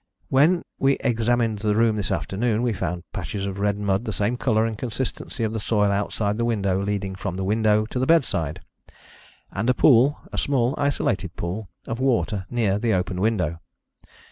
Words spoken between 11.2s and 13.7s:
pool of water near the open window.